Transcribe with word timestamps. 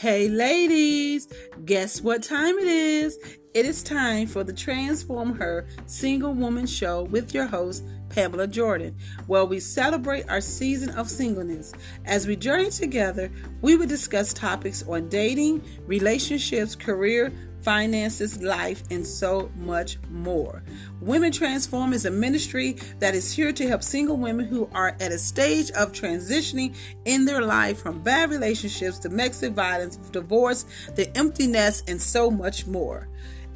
Hey, 0.00 0.28
ladies, 0.28 1.26
guess 1.64 2.00
what 2.00 2.22
time 2.22 2.56
it 2.56 2.68
is? 2.68 3.18
It 3.52 3.66
is 3.66 3.82
time 3.82 4.28
for 4.28 4.44
the 4.44 4.52
Transform 4.52 5.34
Her 5.34 5.66
Single 5.86 6.34
Woman 6.34 6.66
Show 6.66 7.02
with 7.02 7.34
your 7.34 7.46
host, 7.46 7.82
Pamela 8.18 8.48
Jordan, 8.48 8.96
where 9.28 9.44
we 9.44 9.60
celebrate 9.60 10.28
our 10.28 10.40
season 10.40 10.90
of 10.90 11.08
singleness. 11.08 11.72
As 12.04 12.26
we 12.26 12.34
journey 12.34 12.68
together, 12.68 13.30
we 13.62 13.76
will 13.76 13.86
discuss 13.86 14.32
topics 14.32 14.82
on 14.88 15.08
dating, 15.08 15.62
relationships, 15.86 16.74
career, 16.74 17.32
finances, 17.60 18.42
life, 18.42 18.82
and 18.90 19.06
so 19.06 19.52
much 19.54 19.98
more. 20.10 20.64
Women 21.00 21.30
Transform 21.30 21.92
is 21.92 22.06
a 22.06 22.10
ministry 22.10 22.78
that 22.98 23.14
is 23.14 23.32
here 23.32 23.52
to 23.52 23.68
help 23.68 23.84
single 23.84 24.16
women 24.16 24.46
who 24.46 24.68
are 24.74 24.96
at 24.98 25.12
a 25.12 25.18
stage 25.18 25.70
of 25.70 25.92
transitioning 25.92 26.74
in 27.04 27.24
their 27.24 27.42
life 27.42 27.80
from 27.80 28.02
bad 28.02 28.30
relationships, 28.30 28.98
to 28.98 29.08
domestic 29.10 29.52
violence, 29.52 29.96
divorce, 30.10 30.64
the 30.96 31.16
empty 31.16 31.46
nest, 31.46 31.88
and 31.88 32.02
so 32.02 32.32
much 32.32 32.66
more. 32.66 33.06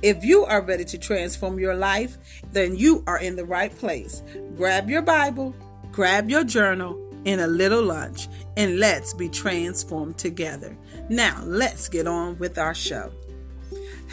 If 0.02 0.24
you 0.24 0.44
are 0.44 0.60
ready 0.60 0.84
to 0.86 0.98
transform 0.98 1.60
your 1.60 1.76
life, 1.76 2.18
then 2.50 2.76
you 2.76 3.04
are 3.06 3.20
in 3.20 3.36
the 3.36 3.44
right 3.44 3.74
place. 3.76 4.22
Grab 4.56 4.90
your 4.90 5.02
Bible, 5.02 5.54
grab 5.92 6.28
your 6.28 6.42
journal, 6.42 6.98
and 7.24 7.40
a 7.40 7.46
little 7.46 7.84
lunch, 7.84 8.26
and 8.56 8.80
let's 8.80 9.14
be 9.14 9.28
transformed 9.28 10.18
together. 10.18 10.76
Now, 11.08 11.42
let's 11.44 11.88
get 11.88 12.08
on 12.08 12.36
with 12.38 12.58
our 12.58 12.74
show. 12.74 13.12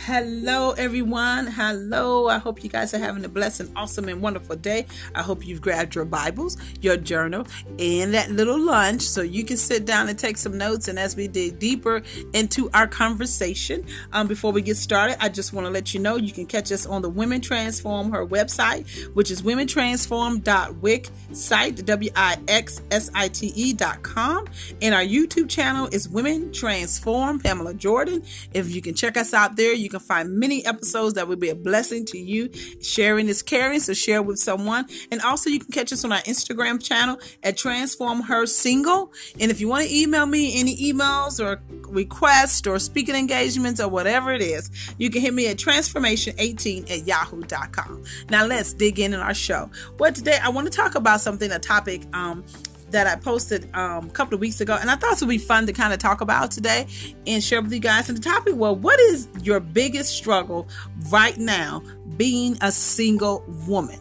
Hello, 0.05 0.71
everyone. 0.71 1.47
Hello. 1.47 2.29
I 2.29 2.37
hope 2.37 2.63
you 2.63 2.69
guys 2.69 2.93
are 2.93 2.99
having 2.99 3.25
a 3.25 3.29
blessed 3.29 3.63
awesome 3.75 4.07
and 4.07 4.21
wonderful 4.21 4.55
day. 4.55 4.85
I 5.13 5.21
hope 5.21 5.45
you've 5.45 5.59
grabbed 5.59 5.93
your 5.93 6.05
Bibles, 6.05 6.55
your 6.79 6.95
journal, 6.95 7.45
and 7.77 8.13
that 8.13 8.31
little 8.31 8.57
lunch 8.57 9.01
so 9.01 9.21
you 9.21 9.43
can 9.43 9.57
sit 9.57 9.83
down 9.83 10.07
and 10.07 10.17
take 10.17 10.37
some 10.37 10.57
notes. 10.57 10.87
And 10.87 10.97
as 10.97 11.17
we 11.17 11.27
dig 11.27 11.59
deeper 11.59 12.01
into 12.33 12.69
our 12.73 12.87
conversation, 12.87 13.85
um, 14.13 14.27
before 14.27 14.53
we 14.53 14.61
get 14.61 14.77
started, 14.77 15.21
I 15.21 15.27
just 15.27 15.51
want 15.51 15.67
to 15.67 15.71
let 15.71 15.93
you 15.93 15.99
know 15.99 16.15
you 16.15 16.31
can 16.31 16.45
catch 16.45 16.71
us 16.71 16.85
on 16.85 17.01
the 17.01 17.09
Women 17.09 17.41
Transform 17.41 18.13
Her 18.13 18.25
website, 18.25 19.13
which 19.15 19.29
is 19.29 19.41
womentransform.wixsite, 19.41 21.85
W 21.85 22.11
I 22.15 22.37
X 22.47 22.81
S 22.89 23.11
I 23.13 23.27
T 23.27 23.51
E.com. 23.53 24.45
And 24.81 24.95
our 24.95 25.03
YouTube 25.03 25.49
channel 25.49 25.89
is 25.91 26.07
Women 26.07 26.53
Transform 26.53 27.41
Pamela 27.41 27.73
Jordan. 27.73 28.23
If 28.53 28.73
you 28.73 28.81
can 28.81 28.95
check 28.95 29.17
us 29.17 29.33
out 29.33 29.57
there, 29.57 29.73
you 29.73 29.88
you 29.89 29.99
can 29.99 30.05
find 30.05 30.39
many 30.39 30.63
episodes 30.65 31.15
that 31.15 31.27
will 31.27 31.35
be 31.35 31.49
a 31.49 31.55
blessing 31.55 32.05
to 32.05 32.17
you. 32.17 32.51
Sharing 32.81 33.27
is 33.27 33.41
caring, 33.41 33.79
so 33.79 33.93
share 33.93 34.21
with 34.21 34.37
someone. 34.37 34.85
And 35.11 35.19
also, 35.21 35.49
you 35.49 35.59
can 35.59 35.71
catch 35.71 35.91
us 35.91 36.05
on 36.05 36.11
our 36.11 36.21
Instagram 36.21 36.81
channel 36.81 37.19
at 37.41 37.57
Transform 37.57 38.21
Her 38.21 38.45
Single. 38.45 39.11
And 39.39 39.49
if 39.49 39.59
you 39.59 39.67
want 39.67 39.87
to 39.87 39.93
email 39.93 40.27
me 40.27 40.59
any 40.59 40.75
emails 40.77 41.43
or 41.43 41.61
requests 41.87 42.67
or 42.67 42.77
speaking 42.77 43.15
engagements 43.15 43.81
or 43.81 43.89
whatever 43.89 44.31
it 44.31 44.41
is, 44.41 44.69
you 44.99 45.09
can 45.09 45.21
hit 45.21 45.33
me 45.33 45.47
at 45.47 45.57
transformation18 45.57 46.91
at 46.91 47.07
yahoo.com. 47.07 48.03
Now, 48.29 48.45
let's 48.45 48.73
dig 48.73 48.99
in 48.99 49.13
in 49.13 49.19
our 49.19 49.33
show. 49.33 49.71
Well, 49.97 50.13
today 50.13 50.37
I 50.41 50.49
want 50.49 50.71
to 50.71 50.71
talk 50.71 50.93
about 50.93 51.21
something, 51.21 51.51
a 51.51 51.57
topic 51.57 52.03
um, 52.13 52.43
that 52.91 53.07
I 53.07 53.15
posted 53.15 53.73
um, 53.75 54.07
a 54.07 54.11
couple 54.11 54.35
of 54.35 54.41
weeks 54.41 54.61
ago, 54.61 54.77
and 54.79 54.89
I 54.89 54.95
thought 54.95 55.13
it 55.13 55.21
would 55.21 55.29
be 55.29 55.37
fun 55.37 55.65
to 55.67 55.73
kind 55.73 55.93
of 55.93 55.99
talk 55.99 56.21
about 56.21 56.51
today 56.51 56.87
and 57.27 57.43
share 57.43 57.61
with 57.61 57.73
you 57.73 57.79
guys. 57.79 58.09
And 58.09 58.17
the 58.17 58.21
topic, 58.21 58.55
well, 58.55 58.75
what 58.75 58.99
is 58.99 59.27
your 59.41 59.59
biggest 59.59 60.15
struggle 60.15 60.67
right 61.09 61.37
now 61.37 61.83
being 62.17 62.57
a 62.61 62.71
single 62.71 63.43
woman? 63.67 63.99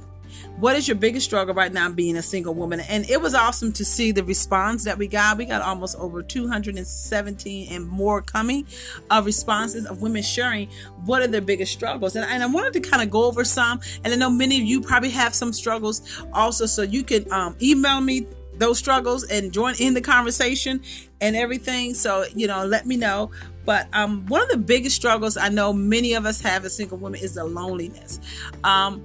What 0.59 0.75
is 0.75 0.89
your 0.89 0.97
biggest 0.97 1.25
struggle 1.25 1.55
right 1.55 1.73
now 1.73 1.89
being 1.89 2.17
a 2.17 2.23
single 2.23 2.53
woman? 2.53 2.81
And 2.81 3.09
it 3.09 3.21
was 3.21 3.33
awesome 3.33 3.73
to 3.75 3.85
see 3.85 4.11
the 4.11 4.25
response 4.25 4.83
that 4.87 4.99
we 4.99 5.07
got. 5.07 5.39
We 5.39 5.45
got 5.45 5.63
almost 5.63 5.97
over 5.99 6.21
217 6.21 7.73
and 7.73 7.87
more 7.87 8.23
coming 8.23 8.67
of 9.09 9.25
responses 9.25 9.87
of 9.87 10.03
women 10.03 10.21
sharing 10.23 10.69
what 11.05 11.23
are 11.23 11.29
their 11.29 11.41
biggest 11.41 11.73
struggles. 11.73 12.17
And, 12.17 12.29
and 12.29 12.43
I 12.43 12.47
wanted 12.47 12.73
to 12.73 12.81
kind 12.81 13.05
of 13.05 13.11
go 13.11 13.23
over 13.25 13.45
some. 13.45 13.81
And 14.03 14.13
I 14.13 14.17
know 14.17 14.31
many 14.31 14.61
of 14.61 14.65
you 14.65 14.81
probably 14.81 15.11
have 15.11 15.33
some 15.33 15.53
struggles 15.53 16.03
also. 16.33 16.67
So 16.67 16.83
you 16.83 17.05
can 17.05 17.33
um, 17.33 17.57
email 17.63 18.01
me 18.01 18.27
those 18.59 18.79
struggles 18.79 19.25
and 19.25 19.53
join 19.53 19.75
in 19.79 19.95
the 19.95 20.01
conversation 20.01 20.83
and 21.21 21.37
everything. 21.37 21.95
So, 21.95 22.25
you 22.35 22.47
know, 22.47 22.65
let 22.65 22.87
me 22.87 22.97
know. 22.97 23.31
But 23.65 23.89
um, 23.93 24.27
one 24.27 24.43
of 24.43 24.49
the 24.49 24.57
biggest 24.57 24.97
struggles 24.97 25.37
I 25.37 25.49
know 25.49 25.73
many 25.73 26.15
of 26.15 26.25
us 26.27 26.41
have 26.41 26.65
as 26.65 26.77
single 26.77 26.99
women 26.99 27.21
is 27.21 27.35
the 27.35 27.45
loneliness. 27.45 28.19
Um, 28.65 29.05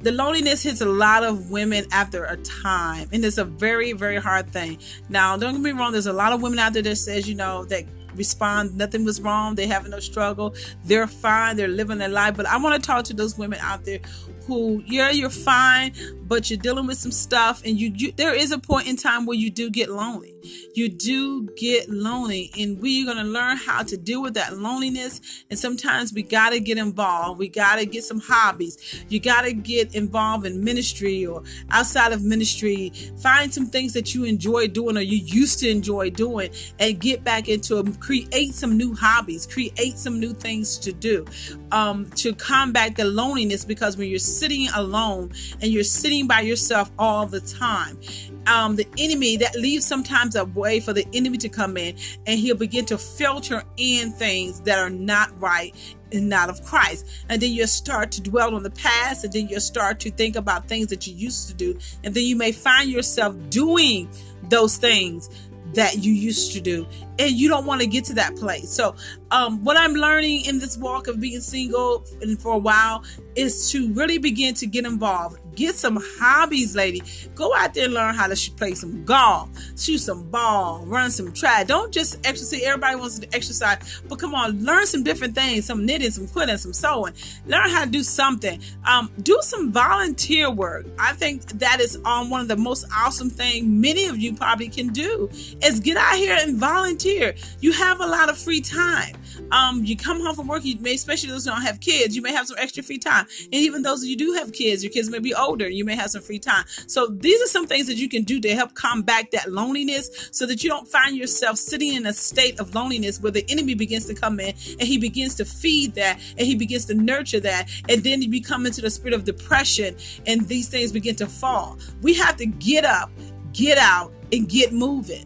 the 0.00 0.12
loneliness 0.12 0.62
hits 0.62 0.80
a 0.80 0.86
lot 0.86 1.24
of 1.24 1.50
women 1.50 1.84
after 1.90 2.24
a 2.24 2.36
time, 2.36 3.08
and 3.12 3.24
it's 3.24 3.38
a 3.38 3.44
very, 3.44 3.92
very 3.92 4.16
hard 4.16 4.48
thing. 4.50 4.78
Now, 5.08 5.36
don't 5.36 5.54
get 5.54 5.60
me 5.60 5.70
wrong, 5.72 5.92
there's 5.92 6.06
a 6.06 6.12
lot 6.12 6.32
of 6.32 6.40
women 6.40 6.58
out 6.58 6.72
there 6.72 6.82
that 6.82 6.96
says, 6.96 7.28
you 7.28 7.34
know, 7.34 7.64
that 7.64 7.84
respond 8.18 8.76
nothing 8.76 9.04
was 9.04 9.20
wrong 9.20 9.54
they 9.54 9.66
have 9.66 9.88
no 9.88 10.00
struggle 10.00 10.54
they're 10.84 11.06
fine 11.06 11.56
they're 11.56 11.68
living 11.68 11.98
their 11.98 12.08
life. 12.08 12.36
But 12.36 12.46
i 12.46 12.56
want 12.58 12.74
to 12.82 12.86
talk 12.86 13.04
to 13.06 13.14
those 13.14 13.38
women 13.38 13.58
out 13.62 13.84
there 13.84 14.00
who 14.46 14.82
yeah 14.86 15.10
you're 15.10 15.30
fine 15.30 15.92
but 16.28 16.50
you're 16.50 16.58
dealing 16.58 16.86
with 16.86 16.98
some 16.98 17.10
stuff 17.10 17.62
and 17.64 17.80
you, 17.80 17.90
you 17.94 18.12
there 18.12 18.34
is 18.34 18.52
a 18.52 18.58
point 18.58 18.86
in 18.86 18.96
time 18.96 19.24
where 19.24 19.36
you 19.36 19.50
do 19.50 19.70
get 19.70 19.88
lonely. 19.88 20.34
You 20.74 20.88
do 20.88 21.48
get 21.56 21.88
lonely 21.88 22.50
and 22.58 22.80
we're 22.80 23.06
going 23.06 23.16
to 23.16 23.24
learn 23.24 23.56
how 23.56 23.82
to 23.82 23.96
deal 23.96 24.22
with 24.22 24.34
that 24.34 24.56
loneliness. 24.56 25.44
And 25.50 25.58
sometimes 25.58 26.12
we 26.12 26.22
got 26.22 26.50
to 26.50 26.60
get 26.60 26.76
involved 26.76 27.38
we 27.38 27.48
got 27.48 27.76
to 27.76 27.86
get 27.86 28.04
some 28.04 28.20
hobbies 28.20 29.04
you 29.08 29.20
got 29.20 29.42
to 29.42 29.52
get 29.52 29.94
involved 29.94 30.46
in 30.46 30.62
ministry 30.62 31.24
or 31.24 31.42
outside 31.70 32.12
of 32.12 32.22
ministry. 32.22 32.92
Find 33.22 33.52
some 33.52 33.66
things 33.66 33.94
that 33.94 34.14
you 34.14 34.24
enjoy 34.24 34.68
doing 34.68 34.96
or 34.96 35.00
you 35.00 35.16
used 35.16 35.58
to 35.60 35.70
enjoy 35.70 36.10
doing 36.10 36.50
and 36.78 37.00
get 37.00 37.24
back 37.24 37.48
into 37.48 37.74
them 37.76 37.94
create 38.08 38.54
some 38.54 38.78
new 38.78 38.94
hobbies 38.94 39.44
create 39.44 39.98
some 39.98 40.18
new 40.18 40.32
things 40.32 40.78
to 40.78 40.92
do 40.92 41.26
um, 41.72 42.08
to 42.12 42.32
combat 42.32 42.96
the 42.96 43.04
loneliness 43.04 43.66
because 43.66 43.98
when 43.98 44.08
you're 44.08 44.18
sitting 44.18 44.66
alone 44.74 45.30
and 45.60 45.70
you're 45.70 45.84
sitting 45.84 46.26
by 46.26 46.40
yourself 46.40 46.90
all 46.98 47.26
the 47.26 47.40
time. 47.40 47.98
Um, 48.46 48.76
the 48.76 48.86
enemy 48.96 49.36
that 49.38 49.54
leaves 49.56 49.84
sometimes 49.84 50.34
a 50.34 50.46
way 50.46 50.80
for 50.80 50.94
the 50.94 51.06
enemy 51.12 51.36
to 51.38 51.50
come 51.50 51.76
in 51.76 51.96
and 52.26 52.40
he'll 52.40 52.56
begin 52.56 52.86
to 52.86 52.96
filter 52.96 53.62
in 53.76 54.12
things 54.12 54.60
that 54.60 54.78
are 54.78 54.88
not 54.88 55.38
right 55.38 55.74
and 56.12 56.30
not 56.30 56.48
of 56.48 56.64
Christ. 56.64 57.06
And 57.28 57.42
then 57.42 57.52
you'll 57.52 57.66
start 57.66 58.10
to 58.12 58.22
dwell 58.22 58.54
on 58.54 58.62
the 58.62 58.70
past, 58.70 59.24
and 59.24 59.32
then 59.34 59.48
you'll 59.48 59.60
start 59.60 60.00
to 60.00 60.10
think 60.10 60.36
about 60.36 60.66
things 60.66 60.86
that 60.86 61.06
you 61.06 61.14
used 61.14 61.48
to 61.48 61.54
do. 61.54 61.78
And 62.02 62.14
then 62.14 62.24
you 62.24 62.36
may 62.36 62.52
find 62.52 62.90
yourself 62.90 63.36
doing 63.50 64.08
those 64.48 64.78
things 64.78 65.28
that 65.74 65.98
you 65.98 66.12
used 66.12 66.52
to 66.52 66.60
do 66.60 66.86
and 67.18 67.32
you 67.32 67.48
don't 67.48 67.66
want 67.66 67.80
to 67.80 67.86
get 67.86 68.04
to 68.04 68.14
that 68.14 68.36
place. 68.36 68.70
So 68.70 68.94
um, 69.30 69.64
what 69.64 69.76
i'm 69.76 69.94
learning 69.94 70.44
in 70.46 70.58
this 70.58 70.76
walk 70.76 71.06
of 71.06 71.20
being 71.20 71.40
single 71.40 72.04
and 72.22 72.40
for 72.40 72.54
a 72.54 72.58
while 72.58 73.04
is 73.38 73.70
to 73.70 73.92
really 73.92 74.18
begin 74.18 74.52
to 74.52 74.66
get 74.66 74.84
involved. 74.84 75.38
Get 75.54 75.74
some 75.76 75.98
hobbies 76.18 76.74
lady. 76.74 77.02
Go 77.34 77.54
out 77.54 77.74
there 77.74 77.84
and 77.84 77.94
learn 77.94 78.14
how 78.14 78.26
to 78.26 78.50
play 78.52 78.74
some 78.74 79.04
golf 79.04 79.48
shoot 79.78 79.98
some 79.98 80.28
ball 80.30 80.84
run 80.86 81.10
some 81.10 81.32
track. 81.32 81.66
Don't 81.66 81.92
just 81.92 82.16
exercise. 82.26 82.62
Everybody 82.62 82.96
wants 82.96 83.18
to 83.20 83.28
exercise 83.34 84.02
but 84.08 84.18
come 84.18 84.34
on 84.34 84.64
learn 84.64 84.86
some 84.86 85.02
different 85.02 85.34
things 85.34 85.66
some 85.66 85.86
knitting 85.86 86.10
some 86.10 86.26
quilting 86.26 86.56
some 86.56 86.72
sewing. 86.72 87.14
Learn 87.46 87.70
how 87.70 87.84
to 87.84 87.90
do 87.90 88.02
something. 88.02 88.60
Um, 88.84 89.10
do 89.22 89.38
some 89.42 89.72
volunteer 89.72 90.50
work. 90.50 90.86
I 90.98 91.12
think 91.12 91.46
that 91.58 91.80
is 91.80 91.98
um, 92.04 92.30
one 92.30 92.40
of 92.40 92.48
the 92.48 92.56
most 92.56 92.86
awesome 92.96 93.30
things 93.30 93.66
many 93.66 94.06
of 94.06 94.18
you 94.18 94.34
probably 94.34 94.68
can 94.68 94.88
do 94.88 95.28
is 95.62 95.80
get 95.80 95.96
out 95.96 96.16
here 96.16 96.36
and 96.40 96.56
volunteer. 96.56 97.34
You 97.60 97.72
have 97.72 98.00
a 98.00 98.06
lot 98.06 98.28
of 98.28 98.38
free 98.38 98.60
time. 98.60 99.14
Um, 99.50 99.84
you 99.84 99.96
come 99.96 100.20
home 100.20 100.34
from 100.34 100.46
work, 100.46 100.64
you 100.64 100.78
may, 100.80 100.94
especially 100.94 101.30
those 101.30 101.44
who 101.44 101.50
don't 101.50 101.62
have 101.62 101.80
kids, 101.80 102.14
you 102.14 102.22
may 102.22 102.32
have 102.32 102.46
some 102.46 102.56
extra 102.58 102.82
free 102.82 102.98
time. 102.98 103.26
And 103.44 103.54
even 103.54 103.82
those 103.82 104.04
you 104.04 104.16
do 104.16 104.32
have 104.34 104.52
kids, 104.52 104.82
your 104.82 104.92
kids 104.92 105.10
may 105.10 105.18
be 105.18 105.34
older, 105.34 105.68
you 105.68 105.84
may 105.84 105.96
have 105.96 106.10
some 106.10 106.22
free 106.22 106.38
time. 106.38 106.64
So 106.86 107.06
these 107.06 107.42
are 107.42 107.46
some 107.46 107.66
things 107.66 107.86
that 107.86 107.96
you 107.96 108.08
can 108.08 108.24
do 108.24 108.40
to 108.40 108.54
help 108.54 108.74
combat 108.74 109.30
that 109.32 109.50
loneliness 109.50 110.28
so 110.32 110.46
that 110.46 110.62
you 110.62 110.70
don't 110.70 110.88
find 110.88 111.16
yourself 111.16 111.56
sitting 111.58 111.94
in 111.94 112.06
a 112.06 112.12
state 112.12 112.58
of 112.60 112.74
loneliness 112.74 113.20
where 113.20 113.32
the 113.32 113.44
enemy 113.48 113.74
begins 113.74 114.06
to 114.06 114.14
come 114.14 114.40
in 114.40 114.54
and 114.78 114.82
he 114.82 114.98
begins 114.98 115.34
to 115.36 115.44
feed 115.44 115.94
that 115.94 116.20
and 116.36 116.46
he 116.46 116.54
begins 116.54 116.84
to 116.86 116.94
nurture 116.94 117.40
that. 117.40 117.70
And 117.88 118.02
then 118.02 118.22
you 118.22 118.30
become 118.30 118.66
into 118.66 118.80
the 118.80 118.90
spirit 118.90 119.14
of 119.14 119.24
depression 119.24 119.96
and 120.26 120.46
these 120.48 120.68
things 120.68 120.92
begin 120.92 121.16
to 121.16 121.26
fall. 121.26 121.78
We 122.02 122.14
have 122.14 122.36
to 122.36 122.46
get 122.46 122.84
up, 122.84 123.10
get 123.52 123.78
out, 123.78 124.12
and 124.32 124.48
get 124.48 124.72
moving. 124.72 125.24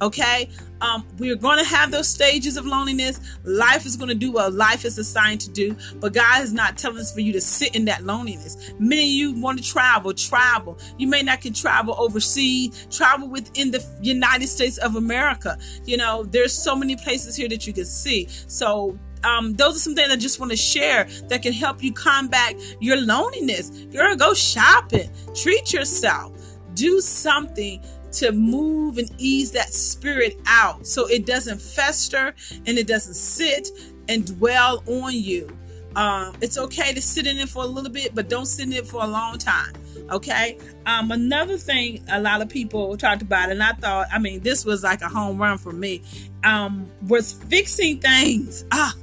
Okay. 0.00 0.48
Um, 0.82 1.06
we're 1.16 1.36
going 1.36 1.58
to 1.58 1.64
have 1.64 1.92
those 1.92 2.08
stages 2.08 2.56
of 2.56 2.66
loneliness. 2.66 3.20
Life 3.44 3.86
is 3.86 3.96
going 3.96 4.08
to 4.08 4.16
do 4.16 4.32
what 4.32 4.52
life 4.52 4.84
is 4.84 4.98
assigned 4.98 5.40
to 5.42 5.50
do, 5.50 5.76
but 6.00 6.12
God 6.12 6.42
is 6.42 6.52
not 6.52 6.76
telling 6.76 6.98
us 6.98 7.14
for 7.14 7.20
you 7.20 7.32
to 7.32 7.40
sit 7.40 7.76
in 7.76 7.84
that 7.84 8.02
loneliness. 8.02 8.72
Many 8.80 9.04
of 9.04 9.08
you 9.10 9.40
want 9.40 9.62
to 9.62 9.64
travel, 9.64 10.12
travel. 10.12 10.78
You 10.98 11.06
may 11.06 11.22
not 11.22 11.40
can 11.40 11.52
travel 11.52 11.94
overseas, 11.96 12.88
travel 12.90 13.28
within 13.28 13.70
the 13.70 13.84
United 14.02 14.48
States 14.48 14.78
of 14.78 14.96
America. 14.96 15.56
You 15.84 15.96
know, 15.96 16.24
there's 16.24 16.52
so 16.52 16.74
many 16.74 16.96
places 16.96 17.36
here 17.36 17.48
that 17.48 17.64
you 17.64 17.72
can 17.72 17.84
see. 17.84 18.26
So 18.48 18.98
um, 19.22 19.54
those 19.54 19.76
are 19.76 19.78
some 19.78 19.94
things 19.94 20.12
I 20.12 20.16
just 20.16 20.40
want 20.40 20.50
to 20.50 20.56
share 20.56 21.04
that 21.28 21.42
can 21.42 21.52
help 21.52 21.82
you 21.82 21.92
combat 21.92 22.56
your 22.80 22.96
loneliness. 23.00 23.70
Girl, 23.70 24.16
go 24.16 24.34
shopping, 24.34 25.10
treat 25.34 25.72
yourself, 25.72 26.36
do 26.74 27.00
something 27.00 27.80
to 28.12 28.32
move 28.32 28.98
and 28.98 29.10
ease 29.18 29.50
that 29.52 29.72
spirit 29.72 30.38
out 30.46 30.86
so 30.86 31.06
it 31.08 31.26
doesn't 31.26 31.60
fester 31.60 32.34
and 32.66 32.78
it 32.78 32.86
doesn't 32.86 33.14
sit 33.14 33.68
and 34.08 34.26
dwell 34.38 34.82
on 34.86 35.12
you. 35.14 35.48
Um, 35.94 36.34
it's 36.40 36.56
okay 36.58 36.92
to 36.94 37.02
sit 37.02 37.26
in 37.26 37.38
it 37.38 37.48
for 37.48 37.62
a 37.64 37.66
little 37.66 37.90
bit, 37.90 38.14
but 38.14 38.28
don't 38.28 38.46
sit 38.46 38.66
in 38.66 38.72
it 38.72 38.86
for 38.86 39.02
a 39.02 39.06
long 39.06 39.38
time. 39.38 39.72
Okay. 40.10 40.58
Um, 40.86 41.10
another 41.10 41.56
thing 41.56 42.04
a 42.10 42.20
lot 42.20 42.40
of 42.40 42.48
people 42.48 42.96
talked 42.96 43.22
about, 43.22 43.50
and 43.50 43.62
I 43.62 43.72
thought, 43.72 44.08
I 44.12 44.18
mean, 44.18 44.40
this 44.40 44.64
was 44.64 44.82
like 44.82 45.02
a 45.02 45.08
home 45.08 45.38
run 45.40 45.58
for 45.58 45.72
me, 45.72 46.02
um, 46.44 46.90
was 47.08 47.32
fixing 47.32 47.98
things. 47.98 48.64
Ah, 48.72 48.94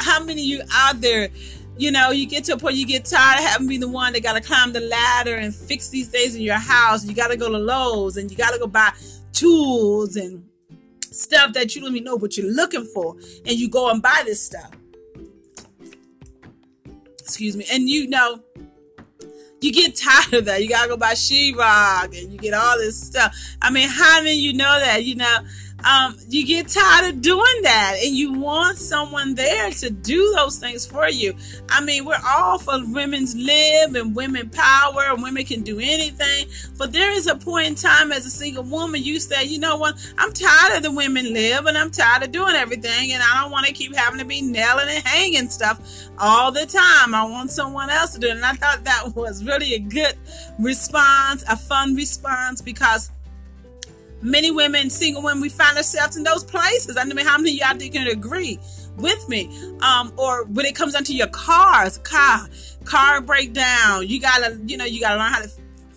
how 0.00 0.22
many 0.24 0.40
of 0.40 0.46
you 0.46 0.62
out 0.72 1.00
there, 1.00 1.28
you 1.76 1.90
know, 1.90 2.10
you 2.10 2.26
get 2.26 2.44
to 2.44 2.54
a 2.54 2.56
point 2.56 2.76
you 2.76 2.86
get 2.86 3.04
tired 3.04 3.38
of 3.38 3.44
having 3.44 3.66
to 3.66 3.68
be 3.68 3.78
the 3.78 3.88
one 3.88 4.12
that 4.12 4.22
got 4.22 4.34
to 4.34 4.40
climb 4.40 4.72
the 4.72 4.80
ladder 4.80 5.36
and 5.36 5.54
fix 5.54 5.88
these 5.88 6.08
things 6.08 6.34
in 6.34 6.42
your 6.42 6.58
house. 6.58 7.04
You 7.04 7.14
got 7.14 7.28
to 7.28 7.36
go 7.36 7.50
to 7.50 7.58
Lowe's 7.58 8.16
and 8.16 8.30
you 8.30 8.36
got 8.36 8.52
to 8.52 8.58
go 8.58 8.66
buy 8.66 8.92
tools 9.32 10.16
and 10.16 10.44
stuff 11.02 11.52
that 11.54 11.74
you 11.74 11.82
don't 11.82 11.92
even 11.92 12.04
know 12.04 12.16
what 12.16 12.36
you're 12.36 12.52
looking 12.52 12.84
for. 12.84 13.16
And 13.46 13.52
you 13.58 13.68
go 13.68 13.90
and 13.90 14.00
buy 14.00 14.22
this 14.24 14.44
stuff. 14.44 14.70
Excuse 17.18 17.56
me. 17.56 17.64
And 17.72 17.88
you 17.88 18.08
know, 18.08 18.40
you 19.60 19.72
get 19.72 19.96
tired 20.04 20.34
of 20.34 20.44
that. 20.44 20.62
You 20.62 20.68
gotta 20.68 20.88
go 20.88 20.96
buy 20.96 21.14
sheetrock 21.14 22.16
and 22.18 22.32
you 22.32 22.38
get 22.38 22.54
all 22.54 22.78
this 22.78 23.00
stuff. 23.00 23.34
I 23.60 23.70
mean, 23.70 23.88
how 23.88 24.18
many 24.18 24.36
you 24.36 24.52
know 24.52 24.78
that? 24.78 25.04
You 25.04 25.16
know, 25.16 25.38
um, 25.84 26.16
you 26.28 26.46
get 26.46 26.68
tired 26.68 27.14
of 27.14 27.20
doing 27.20 27.62
that 27.62 27.96
and 28.02 28.14
you 28.14 28.32
want 28.32 28.78
someone 28.78 29.34
there 29.34 29.70
to 29.70 29.90
do 29.90 30.32
those 30.36 30.58
things 30.58 30.86
for 30.86 31.08
you. 31.08 31.34
I 31.68 31.84
mean, 31.84 32.04
we're 32.04 32.20
all 32.26 32.58
for 32.58 32.80
women's 32.86 33.36
lib 33.36 33.94
and 33.94 34.14
women 34.14 34.48
power 34.50 35.10
and 35.10 35.22
women 35.22 35.44
can 35.44 35.62
do 35.62 35.78
anything. 35.78 36.46
But 36.78 36.92
there 36.92 37.12
is 37.12 37.26
a 37.26 37.36
point 37.36 37.66
in 37.66 37.74
time 37.74 38.12
as 38.12 38.24
a 38.24 38.30
single 38.30 38.64
woman, 38.64 39.02
you 39.02 39.20
say, 39.20 39.44
you 39.44 39.58
know 39.58 39.76
what, 39.76 39.96
I'm 40.16 40.32
tired 40.32 40.76
of 40.76 40.82
the 40.82 40.92
women 40.92 41.32
lib 41.32 41.66
and 41.66 41.76
I'm 41.76 41.90
tired 41.90 42.22
of 42.22 42.32
doing 42.32 42.54
everything 42.54 43.12
and 43.12 43.22
I 43.22 43.42
don't 43.42 43.50
want 43.50 43.66
to 43.66 43.72
keep 43.72 43.94
having 43.94 44.18
to 44.20 44.24
be 44.24 44.40
nailing 44.40 44.88
and 44.88 45.04
hanging 45.04 45.50
stuff 45.50 45.80
all 46.18 46.50
the 46.50 46.66
time. 46.66 47.14
I 47.14 47.24
want 47.24 47.50
someone 47.50 47.90
else 47.90 48.14
to 48.14 48.20
do 48.20 48.28
it. 48.28 48.36
And 48.36 48.44
I 48.44 48.54
thought 48.54 48.84
that 48.84 49.14
was 49.14 49.44
really 49.44 49.74
a 49.74 49.78
good 49.78 50.14
response, 50.58 51.44
a 51.48 51.56
fun 51.56 51.94
response 51.94 52.62
because 52.62 53.10
many 54.24 54.50
women, 54.50 54.90
single 54.90 55.22
women, 55.22 55.40
we 55.40 55.48
find 55.48 55.76
ourselves 55.76 56.16
in 56.16 56.24
those 56.24 56.42
places. 56.42 56.96
I 56.96 57.04
mean, 57.04 57.24
how 57.24 57.38
many 57.38 57.60
of 57.60 57.80
y'all 57.80 57.90
can 57.90 58.08
agree 58.08 58.58
with 58.96 59.28
me? 59.28 59.48
Um, 59.80 60.12
or 60.16 60.44
when 60.44 60.66
it 60.66 60.74
comes 60.74 60.94
down 60.94 61.04
to 61.04 61.14
your 61.14 61.28
cars, 61.28 61.98
car, 61.98 62.48
car 62.84 63.20
breakdown, 63.20 64.08
you 64.08 64.20
gotta, 64.20 64.58
you 64.66 64.76
know, 64.76 64.84
you 64.84 65.00
gotta 65.00 65.18
learn 65.18 65.32
how 65.32 65.42
to 65.42 65.50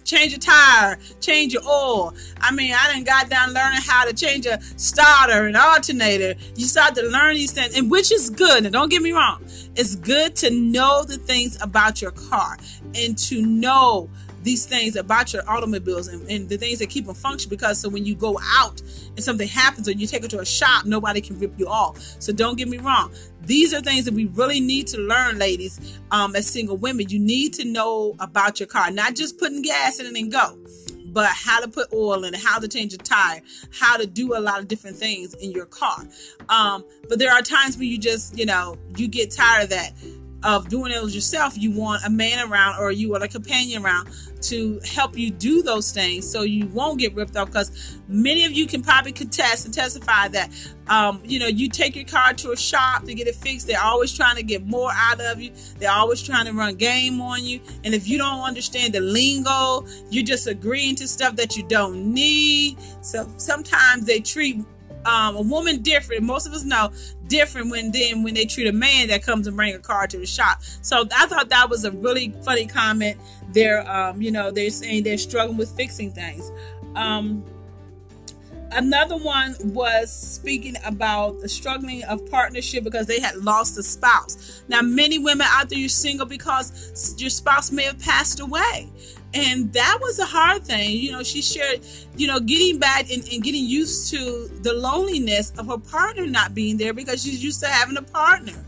change 0.03 0.33
a 0.33 0.39
tire, 0.39 0.97
change 1.19 1.53
your 1.53 1.63
oil. 1.67 2.13
I 2.39 2.51
mean, 2.51 2.73
I 2.73 2.93
didn't 2.93 3.05
got 3.05 3.29
down 3.29 3.53
learning 3.53 3.81
how 3.81 4.05
to 4.05 4.13
change 4.13 4.45
a 4.45 4.59
starter 4.77 5.45
and 5.45 5.57
alternator. 5.57 6.35
You 6.55 6.65
start 6.65 6.95
to 6.95 7.03
learn 7.03 7.35
these 7.35 7.51
things, 7.51 7.77
and 7.77 7.91
which 7.91 8.11
is 8.11 8.29
good. 8.29 8.63
And 8.63 8.73
don't 8.73 8.89
get 8.89 9.01
me 9.01 9.11
wrong, 9.11 9.43
it's 9.75 9.95
good 9.95 10.35
to 10.37 10.49
know 10.49 11.03
the 11.03 11.17
things 11.17 11.61
about 11.61 12.01
your 12.01 12.11
car 12.11 12.57
and 12.95 13.17
to 13.17 13.45
know 13.45 14.09
these 14.43 14.65
things 14.65 14.95
about 14.95 15.33
your 15.33 15.47
automobiles 15.49 16.07
and, 16.07 16.29
and, 16.29 16.49
the 16.49 16.57
things 16.57 16.79
that 16.79 16.89
keep 16.89 17.05
them 17.05 17.15
functioning 17.15 17.49
because 17.49 17.79
so 17.81 17.89
when 17.89 18.05
you 18.05 18.15
go 18.15 18.39
out 18.43 18.81
and 19.15 19.23
something 19.23 19.47
happens 19.47 19.87
or 19.87 19.91
you 19.91 20.07
take 20.07 20.23
it 20.23 20.29
to 20.29 20.39
a 20.39 20.45
shop 20.45 20.85
nobody 20.85 21.21
can 21.21 21.37
rip 21.39 21.53
you 21.57 21.67
off. 21.67 21.99
So 22.19 22.31
don't 22.31 22.57
get 22.57 22.67
me 22.67 22.77
wrong. 22.77 23.11
These 23.41 23.73
are 23.73 23.81
things 23.81 24.05
that 24.05 24.13
we 24.13 24.25
really 24.25 24.59
need 24.59 24.87
to 24.87 24.97
learn 24.97 25.37
ladies 25.37 25.99
um, 26.11 26.35
as 26.35 26.47
single 26.47 26.77
women. 26.77 27.09
You 27.09 27.19
need 27.19 27.53
to 27.55 27.65
know 27.65 28.15
about 28.19 28.59
your 28.59 28.67
car 28.67 28.91
not 28.91 29.15
just 29.15 29.37
putting 29.37 29.61
gas 29.61 29.99
in 29.99 30.05
it 30.05 30.15
and 30.15 30.31
go 30.31 30.57
but 31.17 31.29
how 31.31 31.59
to 31.59 31.67
put 31.67 31.91
oil 31.93 32.23
in 32.25 32.35
it, 32.35 32.39
how 32.43 32.59
to 32.59 32.67
change 32.67 32.93
a 32.93 32.97
tire, 32.97 33.41
how 33.71 33.97
to 33.97 34.05
do 34.05 34.37
a 34.37 34.39
lot 34.39 34.59
of 34.59 34.67
different 34.67 34.97
things 34.97 35.33
in 35.33 35.51
your 35.51 35.65
car. 35.65 36.05
Um, 36.47 36.85
but 37.09 37.17
there 37.17 37.31
are 37.31 37.41
times 37.41 37.75
when 37.75 37.87
you 37.87 37.97
just, 37.97 38.37
you 38.37 38.45
know, 38.45 38.77
you 38.95 39.07
get 39.07 39.31
tired 39.31 39.63
of 39.63 39.69
that 39.71 39.93
of 40.43 40.69
doing 40.69 40.91
it 40.91 41.13
yourself, 41.13 41.57
you 41.57 41.71
want 41.71 42.03
a 42.05 42.09
man 42.09 42.49
around 42.49 42.79
or 42.79 42.91
you 42.91 43.09
want 43.09 43.23
a 43.23 43.27
companion 43.27 43.83
around 43.83 44.09
to 44.39 44.79
help 44.85 45.17
you 45.17 45.31
do 45.31 45.63
those 45.63 45.91
things 45.91 46.29
so 46.29 46.43
you 46.43 46.67
won't 46.67 46.99
get 46.99 47.13
ripped 47.15 47.35
off. 47.35 47.47
Because 47.47 47.99
many 48.07 48.45
of 48.45 48.51
you 48.51 48.67
can 48.67 48.83
probably 48.83 49.11
contest 49.11 49.65
and 49.65 49.73
testify 49.73 50.27
that, 50.29 50.51
um, 50.87 51.21
you 51.25 51.39
know, 51.39 51.47
you 51.47 51.69
take 51.69 51.95
your 51.95 52.05
car 52.05 52.33
to 52.33 52.51
a 52.51 52.57
shop 52.57 53.03
to 53.05 53.13
get 53.13 53.27
it 53.27 53.35
fixed. 53.35 53.67
They're 53.67 53.81
always 53.81 54.13
trying 54.13 54.35
to 54.35 54.43
get 54.43 54.65
more 54.65 54.91
out 54.93 55.19
of 55.19 55.41
you. 55.41 55.51
They're 55.79 55.91
always 55.91 56.21
trying 56.21 56.45
to 56.45 56.53
run 56.53 56.75
game 56.75 57.19
on 57.19 57.43
you. 57.43 57.59
And 57.83 57.95
if 57.95 58.07
you 58.07 58.17
don't 58.17 58.41
understand 58.41 58.93
the 58.93 59.01
lingo, 59.01 59.85
you're 60.11 60.23
just 60.23 60.47
agreeing 60.47 60.95
to 60.97 61.07
stuff 61.07 61.35
that 61.37 61.57
you 61.57 61.63
don't 61.67 62.13
need. 62.13 62.77
So 63.01 63.27
sometimes 63.37 64.05
they 64.05 64.19
treat 64.19 64.63
um, 65.07 65.37
a 65.37 65.41
woman 65.41 65.81
different. 65.81 66.23
Most 66.23 66.45
of 66.45 66.53
us 66.53 66.63
know 66.63 66.91
different 67.27 67.71
when 67.71 67.91
then 67.91 68.23
when 68.23 68.33
they 68.33 68.45
treat 68.45 68.67
a 68.67 68.71
man 68.71 69.07
that 69.07 69.23
comes 69.23 69.47
and 69.47 69.55
bring 69.55 69.73
a 69.73 69.79
car 69.79 70.05
to 70.05 70.17
the 70.17 70.25
shop. 70.25 70.61
So 70.81 71.05
I 71.15 71.25
thought 71.27 71.49
that 71.49 71.69
was 71.69 71.85
a 71.85 71.91
really 71.91 72.33
funny 72.43 72.67
comment. 72.67 73.19
They're 73.49 73.89
um, 73.89 74.21
you 74.21 74.31
know 74.31 74.51
they're 74.51 74.69
saying 74.69 75.03
they're 75.03 75.17
struggling 75.17 75.57
with 75.57 75.69
fixing 75.75 76.11
things. 76.11 76.51
Um, 76.95 77.43
another 78.71 79.15
one 79.15 79.55
was 79.61 80.11
speaking 80.11 80.75
about 80.85 81.39
the 81.39 81.47
struggling 81.47 82.03
of 82.03 82.29
partnership 82.29 82.83
because 82.83 83.07
they 83.07 83.19
had 83.19 83.35
lost 83.37 83.77
a 83.77 83.83
spouse. 83.83 84.63
Now, 84.67 84.81
many 84.81 85.19
women 85.19 85.47
out 85.49 85.69
there, 85.69 85.79
you're 85.79 85.89
single 85.89 86.25
because 86.25 87.15
your 87.17 87.29
spouse 87.29 87.71
may 87.71 87.83
have 87.83 87.99
passed 87.99 88.39
away 88.39 88.89
and 89.37 89.73
that 89.73 89.97
was 90.01 90.19
a 90.19 90.25
hard 90.25 90.63
thing 90.63 90.91
you 90.91 91.11
know 91.11 91.23
she 91.23 91.41
shared 91.41 91.79
you 92.15 92.27
know 92.27 92.39
getting 92.39 92.79
back 92.79 93.11
and, 93.11 93.27
and, 93.31 93.43
getting 93.43 93.65
used 93.65 94.09
to 94.09 94.49
the 94.61 94.73
loneliness 94.73 95.51
of 95.57 95.67
her 95.67 95.77
partner 95.77 96.25
not 96.25 96.53
being 96.53 96.77
there 96.77 96.93
because 96.93 97.23
she's 97.23 97.43
used 97.43 97.59
to 97.59 97.67
having 97.67 97.97
a 97.97 98.01
partner 98.01 98.66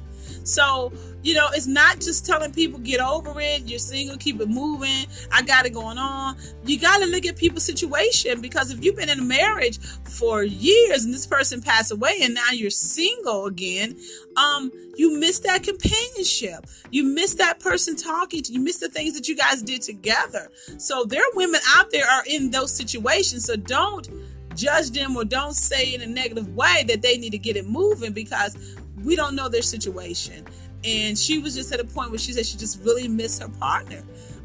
so 0.50 0.92
you 1.22 1.34
know, 1.34 1.48
it's 1.54 1.68
not 1.68 2.00
just 2.00 2.26
telling 2.26 2.52
people 2.54 2.80
get 2.80 3.02
over 3.02 3.34
it, 3.40 3.64
you're 3.68 3.80
single, 3.80 4.18
keep 4.18 4.40
it 4.40 4.48
moving, 4.48 5.06
I 5.32 5.42
got 5.42 5.66
it 5.66 5.72
going 5.72 5.98
on. 5.98 6.38
You 6.66 6.80
got 6.80 7.00
to 7.00 7.06
look 7.06 7.26
at 7.26 7.36
people's 7.36 7.66
situation 7.66 8.40
because 8.42 8.72
if 8.72 8.84
you've 8.84 8.96
been 8.96 9.10
in 9.10 9.20
a 9.20 9.24
marriage 9.24 9.80
for 10.04 10.44
years 10.44 11.04
and 11.04 11.14
this 11.14 11.28
person 11.28 11.62
passed 11.62 11.92
away 11.92 12.20
and 12.22 12.34
now 12.34 12.52
you're 12.52 12.70
single 12.70 13.48
again, 13.48 13.98
um, 14.38 14.72
you 14.96 15.20
miss 15.20 15.40
that 15.40 15.64
companionship. 15.64 16.66
You 16.90 17.04
miss 17.04 17.36
that 17.36 17.60
person 17.60 17.98
talking 17.98 18.42
to 18.44 18.54
you, 18.54 18.62
miss 18.62 18.78
the 18.78 18.90
things 18.90 19.14
that 19.16 19.28
you 19.28 19.36
guys 19.36 19.62
did 19.62 19.82
together. 19.82 20.50
So 20.78 21.04
there 21.04 21.22
are 21.22 21.36
women 21.36 21.60
out 21.76 21.92
there 21.92 22.08
are 22.08 22.24
in 22.28 22.52
those 22.52 22.74
situations. 22.74 23.46
So 23.46 23.58
don't 23.58 24.08
judge 24.56 24.92
them 24.92 25.16
or 25.16 25.26
don't 25.26 25.54
say 25.54 25.94
in 25.94 26.02
a 26.02 26.08
negative 26.08 26.56
way 26.56 26.84
that 26.88 27.02
they 27.02 27.18
need 27.18 27.32
to 27.32 27.38
get 27.38 27.56
it 27.56 27.66
moving 27.66 28.14
because 28.14 28.78
we 29.04 29.16
don't 29.16 29.36
know 29.36 29.50
their 29.50 29.62
situation. 29.62 30.46
And 30.84 31.18
she 31.18 31.40
was 31.40 31.56
just 31.56 31.74
at 31.74 31.80
a 31.80 31.84
point 31.84 32.12
where 32.12 32.20
she 32.20 32.32
said 32.32 32.46
she 32.46 32.58
just 32.58 32.82
really 32.84 33.08
missed 33.08 33.42
her 33.42 33.50
partner. 33.50 34.02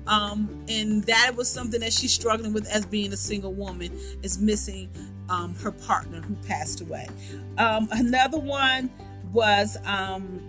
Um, 0.07 0.65
and 0.69 1.05
that 1.05 1.35
was 1.37 1.49
something 1.49 1.81
that 1.81 1.93
she's 1.93 2.13
struggling 2.13 2.53
with 2.53 2.67
as 2.69 2.85
being 2.85 3.13
a 3.13 3.17
single 3.17 3.53
woman 3.53 3.99
is 4.23 4.39
missing 4.39 4.91
um, 5.29 5.55
her 5.57 5.71
partner 5.71 6.21
who 6.21 6.35
passed 6.47 6.81
away. 6.81 7.09
Um, 7.57 7.89
another 7.93 8.39
one 8.39 8.91
was 9.33 9.77
um, 9.85 10.43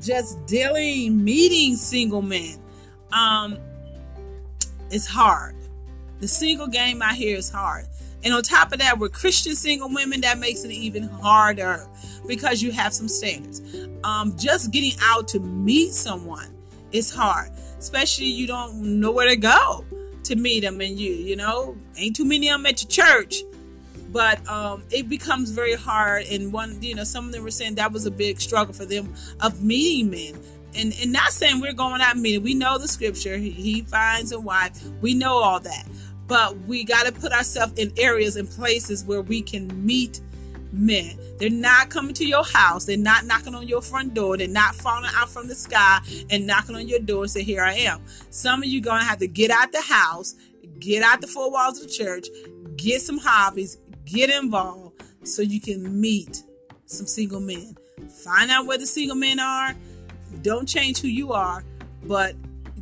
just 0.00 0.46
dealing 0.46 1.22
meeting 1.22 1.76
single 1.76 2.22
men. 2.22 2.56
Um, 3.12 3.58
it's 4.90 5.06
hard. 5.06 5.56
The 6.20 6.28
single 6.28 6.66
game 6.66 7.02
out 7.02 7.14
here 7.14 7.36
is 7.36 7.50
hard 7.50 7.86
and 8.22 8.34
on 8.34 8.42
top 8.42 8.72
of 8.72 8.78
that, 8.80 8.98
we're 8.98 9.08
Christian 9.08 9.54
single 9.54 9.88
women, 9.88 10.20
that 10.22 10.38
makes 10.38 10.64
it 10.64 10.70
even 10.70 11.04
harder 11.04 11.86
because 12.26 12.62
you 12.62 12.70
have 12.72 12.92
some 12.92 13.08
standards. 13.08 13.62
Um, 14.04 14.36
just 14.36 14.70
getting 14.72 14.92
out 15.00 15.28
to 15.28 15.40
meet 15.40 15.92
someone 15.92 16.54
is 16.92 17.14
hard, 17.14 17.50
especially 17.78 18.26
you 18.26 18.46
don't 18.46 19.00
know 19.00 19.10
where 19.10 19.28
to 19.28 19.36
go 19.36 19.84
to 20.24 20.36
meet 20.36 20.60
them, 20.60 20.80
and 20.80 20.98
you, 20.98 21.12
you 21.12 21.36
know, 21.36 21.76
ain't 21.96 22.14
too 22.14 22.24
many 22.24 22.48
of 22.48 22.58
them 22.58 22.66
at 22.66 22.82
your 22.82 22.90
church. 22.90 23.42
But 24.12 24.46
um, 24.48 24.82
it 24.90 25.08
becomes 25.08 25.50
very 25.50 25.74
hard, 25.74 26.24
and 26.26 26.52
one, 26.52 26.82
you 26.82 26.96
know, 26.96 27.04
some 27.04 27.26
of 27.26 27.32
them 27.32 27.44
were 27.44 27.50
saying 27.50 27.76
that 27.76 27.92
was 27.92 28.06
a 28.06 28.10
big 28.10 28.40
struggle 28.40 28.74
for 28.74 28.84
them 28.84 29.14
of 29.40 29.62
meeting 29.62 30.10
men 30.10 30.42
and, 30.74 30.94
and 31.00 31.12
not 31.12 31.30
saying 31.30 31.60
we're 31.60 31.72
going 31.72 32.00
out 32.00 32.16
meeting. 32.16 32.42
We 32.42 32.54
know 32.54 32.78
the 32.78 32.88
scripture. 32.88 33.36
He, 33.36 33.50
he 33.50 33.82
finds 33.82 34.32
a 34.32 34.40
wife. 34.40 34.82
We 35.00 35.14
know 35.14 35.34
all 35.38 35.60
that 35.60 35.86
but 36.30 36.56
we 36.60 36.84
got 36.84 37.06
to 37.06 37.12
put 37.12 37.32
ourselves 37.32 37.72
in 37.76 37.92
areas 37.98 38.36
and 38.36 38.48
places 38.48 39.04
where 39.04 39.20
we 39.20 39.42
can 39.42 39.84
meet 39.84 40.20
men. 40.72 41.18
They're 41.40 41.50
not 41.50 41.90
coming 41.90 42.14
to 42.14 42.24
your 42.24 42.44
house. 42.44 42.84
They're 42.84 42.96
not 42.96 43.24
knocking 43.24 43.56
on 43.56 43.66
your 43.66 43.82
front 43.82 44.14
door. 44.14 44.36
They're 44.36 44.46
not 44.46 44.76
falling 44.76 45.10
out 45.16 45.28
from 45.28 45.48
the 45.48 45.56
sky 45.56 45.98
and 46.30 46.46
knocking 46.46 46.76
on 46.76 46.86
your 46.86 47.00
door 47.00 47.22
and 47.22 47.30
say, 47.32 47.42
Here 47.42 47.64
I 47.64 47.72
am. 47.72 48.00
Some 48.30 48.62
of 48.62 48.68
you 48.68 48.80
going 48.80 49.00
to 49.00 49.06
have 49.06 49.18
to 49.18 49.26
get 49.26 49.50
out 49.50 49.72
the 49.72 49.80
house, 49.80 50.36
get 50.78 51.02
out 51.02 51.20
the 51.20 51.26
four 51.26 51.50
walls 51.50 51.80
of 51.80 51.88
the 51.88 51.92
church, 51.92 52.28
get 52.76 53.00
some 53.00 53.18
hobbies, 53.18 53.76
get 54.04 54.30
involved 54.30 55.02
so 55.24 55.42
you 55.42 55.60
can 55.60 56.00
meet 56.00 56.44
some 56.86 57.08
single 57.08 57.40
men. 57.40 57.74
Find 58.22 58.52
out 58.52 58.66
where 58.66 58.78
the 58.78 58.86
single 58.86 59.16
men 59.16 59.40
are. 59.40 59.74
Don't 60.42 60.68
change 60.68 61.00
who 61.00 61.08
you 61.08 61.32
are, 61.32 61.64
but 62.04 62.36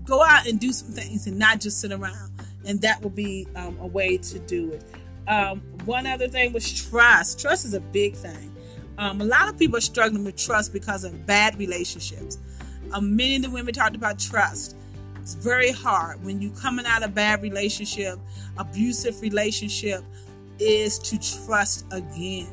go 0.05 0.23
out 0.23 0.47
and 0.47 0.61
do 0.61 0.71
some 0.71 0.93
things 0.93 1.27
and 1.27 1.39
not 1.39 1.61
just 1.61 1.81
sit 1.81 1.93
around 1.93 2.28
and 2.69 2.81
that 2.83 3.03
will 3.03 3.11
be 3.11 3.49
um, 3.57 3.77
a 3.81 3.87
way 3.87 4.19
to 4.19 4.39
do 4.41 4.73
it. 4.73 4.85
Um, 5.27 5.61
one 5.85 6.07
other 6.07 6.29
thing 6.29 6.53
was 6.53 6.71
trust. 6.89 7.41
Trust 7.41 7.65
is 7.65 7.75
a 7.75 7.81
big 7.81 8.15
thing. 8.15 8.55
Um, 8.99 9.21
a 9.21 9.25
lot 9.25 9.49
of 9.49 9.59
people 9.59 9.77
are 9.79 9.81
struggling 9.81 10.25
with 10.25 10.37
trust 10.37 10.73
because 10.73 11.05
of 11.05 11.27
bad 11.27 11.59
relationships. 11.59 12.39
Um, 12.93 13.17
many 13.17 13.37
of 13.37 13.43
the 13.43 13.51
women 13.51 13.75
talked 13.75 13.97
about 13.97 14.19
trust. 14.19 14.77
It's 15.21 15.35
very 15.35 15.71
hard 15.71 16.25
when 16.25 16.41
you're 16.41 16.55
coming 16.55 16.87
out 16.87 17.03
of 17.03 17.15
bad 17.15 17.43
relationship, 17.43 18.19
abusive 18.57 19.21
relationship, 19.21 20.03
is 20.59 20.99
to 20.99 21.19
trust 21.47 21.85
again. 21.91 22.49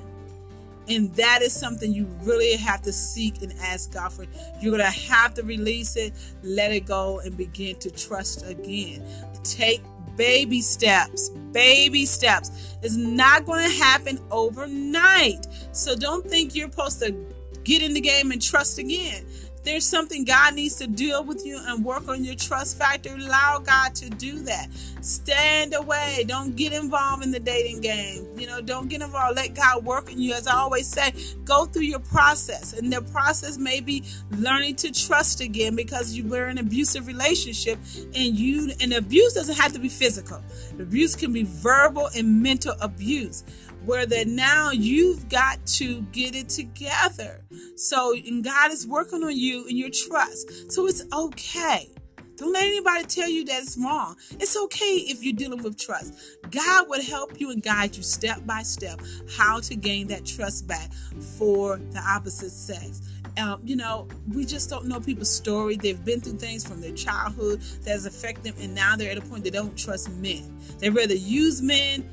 And 0.88 1.14
that 1.16 1.42
is 1.42 1.52
something 1.52 1.92
you 1.92 2.06
really 2.22 2.56
have 2.58 2.82
to 2.84 2.92
seek 2.92 3.42
and 3.42 3.54
ask 3.60 3.94
God 3.94 4.14
for. 4.14 4.26
You're 4.62 4.78
going 4.78 4.92
to 4.92 5.00
have 5.12 5.34
to 5.36 5.44
release 5.44 5.96
it, 5.96 6.14
let 6.44 6.72
it 6.72 6.86
go, 6.86 7.20
and 7.20 7.36
begin 7.36 7.78
to 7.78 7.90
trust 7.90 8.46
again. 8.48 9.04
Take 9.44 9.82
baby 10.16 10.62
steps. 10.62 11.30
Baby 11.52 12.06
steps. 12.06 12.78
It's 12.82 12.96
not 12.96 13.46
going 13.46 13.64
to 13.70 13.76
happen 13.78 14.20
overnight. 14.32 15.48
So 15.72 15.96
don't 15.96 16.26
think 16.26 16.56
you're 16.56 16.70
supposed 16.70 17.00
to 17.00 17.16
get 17.64 17.82
in 17.82 17.94
the 17.94 18.02
game 18.02 18.32
and 18.32 18.42
trust 18.42 18.78
again 18.78 19.26
there's 19.66 19.86
something 19.86 20.24
God 20.24 20.54
needs 20.54 20.76
to 20.76 20.88
deal 20.88 21.24
with 21.24 21.46
you 21.46 21.60
and 21.66 21.84
work 21.84 22.08
on 22.08 22.24
your 22.24 22.36
trust 22.36 22.78
factor, 22.78 23.14
allow 23.14 23.60
God 23.60 23.96
to 23.96 24.10
do 24.10 24.40
that. 24.44 24.70
Stand 25.02 25.74
away. 25.74 26.24
Don't 26.28 26.56
get 26.56 26.72
involved 26.72 27.24
in 27.24 27.32
the 27.32 27.40
dating 27.40 27.82
game. 27.82 28.28
You 28.38 28.48
know, 28.48 28.62
don't 28.62 28.88
get 28.88 29.02
involved. 29.02 29.36
Let 29.36 29.56
God 29.56 29.84
work 29.84 30.12
in 30.12 30.22
you. 30.22 30.34
As 30.34 30.48
I 30.48 30.56
always 30.56 30.88
say, 30.88 31.14
go 31.44 31.66
through 31.66 31.84
your 31.84 32.00
process. 32.00 32.74
And 32.74 32.94
the 32.94 33.02
process 33.02 33.58
may 33.58 33.80
be 33.80 34.04
learning 34.32 34.76
to 34.78 34.92
trust 34.92 35.42
again 35.42 35.76
because 35.76 36.14
you 36.14 36.28
were 36.28 36.48
in 36.48 36.58
an 36.58 36.66
abusive 36.66 37.08
relationship 37.08 37.80
and 37.96 38.16
you 38.38 38.72
and 38.80 38.94
abuse 38.94 39.34
doesn't 39.34 39.58
have 39.58 39.74
to 39.74 39.80
be 39.80 39.90
physical. 39.90 40.42
Abuse 40.80 41.16
can 41.16 41.34
be 41.34 41.44
verbal 41.44 42.10
and 42.16 42.42
mental 42.42 42.76
abuse 42.82 43.44
where 43.86 44.06
that 44.06 44.28
now 44.28 44.72
you've 44.72 45.30
got 45.30 45.66
to 45.66 46.02
get 46.12 46.36
it 46.36 46.50
together. 46.50 47.42
So, 47.76 48.14
and 48.14 48.44
God 48.44 48.72
is 48.72 48.88
working 48.88 49.24
on 49.24 49.38
you 49.38 49.68
and 49.68 49.78
your 49.78 49.90
trust. 49.90 50.72
So 50.72 50.88
it's 50.88 51.04
okay. 51.14 51.92
Don't 52.38 52.52
let 52.52 52.66
anybody 52.66 53.06
tell 53.06 53.30
you 53.30 53.46
that 53.46 53.62
it's 53.62 53.78
wrong. 53.78 54.18
It's 54.32 54.58
okay 54.58 54.96
if 55.08 55.24
you're 55.24 55.34
dealing 55.34 55.64
with 55.64 55.78
trust. 55.78 56.14
God 56.52 56.90
will 56.90 57.02
help 57.02 57.40
you 57.40 57.52
and 57.52 57.64
guide 57.64 57.96
you 57.96 58.04
step 58.04 58.46
by 58.46 58.62
step 58.62 59.00
how 59.38 59.62
to 59.62 59.76
gain 59.76 60.08
that 60.08 60.26
trust 60.26 60.68
back 60.68 60.92
for 61.38 61.78
the 61.78 62.00
opposite 62.00 62.52
sex. 62.52 63.02
Um, 63.38 63.62
you 63.64 63.76
know, 63.76 64.08
we 64.34 64.46
just 64.46 64.70
don't 64.70 64.86
know 64.86 65.00
people's 65.00 65.34
story. 65.34 65.76
They've 65.78 66.04
been 66.04 66.22
through 66.22 66.38
things 66.38 66.66
from 66.68 66.82
their 66.82 66.94
childhood 66.94 67.62
that 67.84 67.92
has 67.92 68.06
affected 68.06 68.44
them, 68.44 68.56
and 68.62 68.76
now 68.76 68.96
they're 68.96 69.12
at 69.12 69.18
a 69.18 69.22
point 69.22 69.44
they 69.44 69.50
don't 69.50 69.78
trust 69.78 70.10
men. 70.10 70.58
They 70.80 70.90
rather 70.90 71.16
use 71.16 71.62
men 71.62 72.10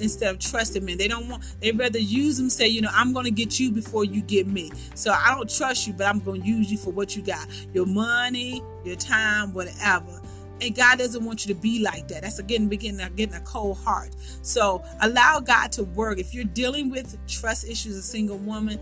instead 0.00 0.34
of 0.34 0.38
trusting 0.40 0.84
men. 0.84 0.98
They 0.98 1.08
don't 1.08 1.28
want 1.28 1.44
they 1.60 1.72
rather 1.72 1.98
use 1.98 2.36
them 2.38 2.50
say, 2.50 2.66
you 2.66 2.80
know, 2.80 2.90
I'm 2.92 3.12
gonna 3.12 3.30
get 3.30 3.58
you 3.60 3.70
before 3.70 4.04
you 4.04 4.22
get 4.22 4.46
me. 4.46 4.70
So 4.94 5.12
I 5.12 5.34
don't 5.34 5.48
trust 5.48 5.86
you, 5.86 5.92
but 5.92 6.06
I'm 6.06 6.20
gonna 6.20 6.44
use 6.44 6.70
you 6.70 6.78
for 6.78 6.90
what 6.90 7.16
you 7.16 7.22
got. 7.22 7.46
Your 7.72 7.86
money, 7.86 8.62
your 8.84 8.96
time, 8.96 9.52
whatever. 9.52 10.20
And 10.60 10.74
God 10.74 10.98
doesn't 10.98 11.24
want 11.24 11.46
you 11.46 11.54
to 11.54 11.60
be 11.60 11.82
like 11.82 12.08
that. 12.08 12.22
That's 12.22 12.38
again 12.38 12.68
beginning 12.68 13.06
getting 13.16 13.34
a 13.34 13.40
cold 13.40 13.78
heart. 13.78 14.10
So 14.42 14.84
allow 15.00 15.40
God 15.40 15.72
to 15.72 15.84
work. 15.84 16.18
If 16.18 16.32
you're 16.32 16.44
dealing 16.44 16.90
with 16.90 17.16
trust 17.26 17.68
issues, 17.68 17.96
a 17.96 18.02
single 18.02 18.38
woman, 18.38 18.78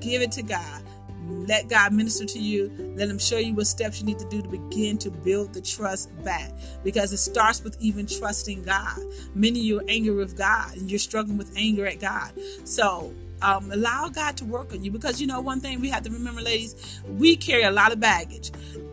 give 0.00 0.22
it 0.22 0.32
to 0.32 0.42
God. 0.42 0.82
Let 1.28 1.68
God 1.68 1.92
minister 1.92 2.24
to 2.24 2.38
you. 2.38 2.70
Let 2.96 3.08
Him 3.08 3.18
show 3.18 3.38
you 3.38 3.54
what 3.54 3.66
steps 3.66 4.00
you 4.00 4.06
need 4.06 4.18
to 4.18 4.28
do 4.28 4.42
to 4.42 4.48
begin 4.48 4.98
to 4.98 5.10
build 5.10 5.54
the 5.54 5.60
trust 5.60 6.10
back. 6.24 6.52
Because 6.84 7.12
it 7.12 7.18
starts 7.18 7.62
with 7.62 7.76
even 7.80 8.06
trusting 8.06 8.62
God. 8.62 8.98
Many 9.34 9.60
of 9.60 9.64
you 9.64 9.80
are 9.80 9.84
angry 9.88 10.14
with 10.14 10.36
God 10.36 10.76
and 10.76 10.90
you're 10.90 10.98
struggling 10.98 11.38
with 11.38 11.52
anger 11.56 11.86
at 11.86 12.00
God. 12.00 12.32
So 12.64 13.12
um, 13.42 13.70
allow 13.70 14.08
God 14.08 14.36
to 14.38 14.44
work 14.44 14.72
on 14.72 14.82
you 14.82 14.90
because 14.90 15.20
you 15.20 15.26
know 15.26 15.40
one 15.40 15.60
thing 15.60 15.80
we 15.80 15.90
have 15.90 16.02
to 16.04 16.10
remember, 16.10 16.40
ladies, 16.40 17.00
we 17.06 17.36
carry 17.36 17.62
a 17.62 17.70
lot 17.70 17.92
of 17.92 18.00
baggage. 18.00 18.50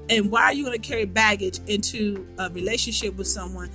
And 0.09 0.29
why 0.29 0.43
are 0.43 0.53
you 0.53 0.65
going 0.65 0.79
to 0.79 0.87
carry 0.87 1.05
baggage 1.05 1.59
into 1.67 2.27
a 2.37 2.49
relationship 2.49 3.15
with 3.15 3.27
someone 3.27 3.71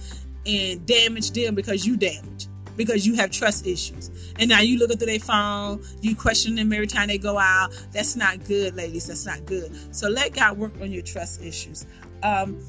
and 0.46 0.86
damage 0.86 1.32
them 1.32 1.54
because 1.54 1.86
you 1.86 1.96
damage? 1.96 2.46
Because 2.76 3.06
you 3.06 3.14
have 3.14 3.30
trust 3.30 3.66
issues. 3.66 4.10
And 4.38 4.48
now 4.48 4.60
you 4.60 4.78
look 4.78 4.90
at 4.90 5.00
their 5.00 5.18
phone, 5.18 5.82
you 6.00 6.16
question 6.16 6.54
them 6.54 6.72
every 6.72 6.86
time 6.86 7.08
they 7.08 7.18
go 7.18 7.38
out. 7.38 7.70
That's 7.92 8.16
not 8.16 8.44
good, 8.44 8.74
ladies. 8.74 9.06
That's 9.06 9.26
not 9.26 9.44
good. 9.46 9.94
So 9.94 10.08
let 10.08 10.34
God 10.34 10.58
work 10.58 10.72
on 10.80 10.92
your 10.92 11.02
trust 11.02 11.42
issues. 11.42 11.86
Um, 12.22 12.60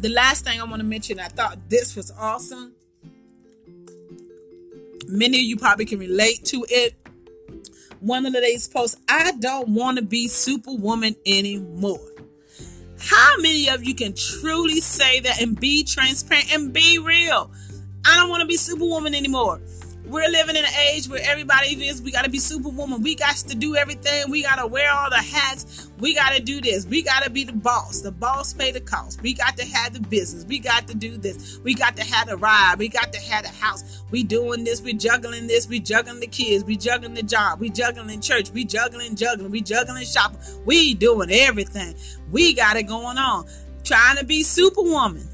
the 0.00 0.08
last 0.08 0.44
thing 0.44 0.60
I 0.60 0.64
want 0.64 0.80
to 0.80 0.86
mention, 0.86 1.18
I 1.18 1.28
thought 1.28 1.58
this 1.68 1.96
was 1.96 2.10
awesome. 2.18 2.74
Many 5.06 5.38
of 5.38 5.44
you 5.44 5.56
probably 5.56 5.84
can 5.84 5.98
relate 5.98 6.44
to 6.46 6.64
it. 6.68 6.94
One 8.00 8.26
of 8.26 8.32
the 8.32 8.40
days 8.40 8.68
post, 8.68 8.96
I 9.08 9.32
don't 9.32 9.70
want 9.70 9.98
to 9.98 10.04
be 10.04 10.28
superwoman 10.28 11.16
anymore. 11.24 12.00
How 12.98 13.36
many 13.38 13.68
of 13.68 13.84
you 13.84 13.94
can 13.94 14.14
truly 14.14 14.80
say 14.80 15.20
that 15.20 15.40
and 15.40 15.58
be 15.58 15.84
transparent 15.84 16.52
and 16.52 16.72
be 16.72 16.98
real? 16.98 17.50
I 18.04 18.16
don't 18.16 18.28
want 18.28 18.42
to 18.42 18.46
be 18.46 18.56
superwoman 18.56 19.14
anymore. 19.14 19.60
We're 20.06 20.28
living 20.28 20.54
in 20.54 20.64
an 20.66 20.74
age 20.90 21.08
where 21.08 21.22
everybody 21.24 21.68
is, 21.86 22.02
we 22.02 22.12
got 22.12 22.24
to 22.24 22.30
be 22.30 22.38
superwoman. 22.38 23.00
We 23.00 23.14
got 23.14 23.36
to 23.36 23.54
do 23.54 23.74
everything. 23.74 24.30
We 24.30 24.42
got 24.42 24.56
to 24.56 24.66
wear 24.66 24.92
all 24.92 25.08
the 25.08 25.16
hats. 25.16 25.88
We 25.98 26.14
got 26.14 26.34
to 26.34 26.42
do 26.42 26.60
this. 26.60 26.84
We 26.84 27.02
got 27.02 27.22
to 27.24 27.30
be 27.30 27.42
the 27.44 27.54
boss. 27.54 28.02
The 28.02 28.12
boss 28.12 28.52
pay 28.52 28.70
the 28.70 28.82
cost. 28.82 29.22
We 29.22 29.32
got 29.32 29.56
to 29.56 29.64
have 29.64 29.94
the 29.94 30.00
business. 30.00 30.44
We 30.44 30.58
got 30.58 30.86
to 30.88 30.94
do 30.94 31.16
this. 31.16 31.58
We 31.64 31.72
got 31.72 31.96
to 31.96 32.04
have 32.04 32.28
the 32.28 32.36
ride. 32.36 32.74
We 32.78 32.88
got 32.88 33.14
to 33.14 33.20
have 33.20 33.44
the 33.44 33.48
house. 33.48 34.02
We 34.10 34.24
doing 34.24 34.64
this. 34.64 34.82
We 34.82 34.92
juggling 34.92 35.46
this. 35.46 35.68
We 35.68 35.80
juggling 35.80 36.20
the 36.20 36.26
kids. 36.26 36.64
We 36.64 36.76
juggling 36.76 37.14
the 37.14 37.22
job. 37.22 37.60
We 37.60 37.70
juggling 37.70 38.20
church. 38.20 38.50
We 38.50 38.66
juggling, 38.66 39.16
juggling. 39.16 39.50
We 39.50 39.62
juggling 39.62 40.04
shopping. 40.04 40.38
We 40.66 40.92
doing 40.92 41.30
everything. 41.30 41.94
We 42.30 42.52
got 42.52 42.76
it 42.76 42.82
going 42.82 43.16
on. 43.16 43.46
Trying 43.84 44.18
to 44.18 44.24
be 44.26 44.42
superwoman. 44.42 45.28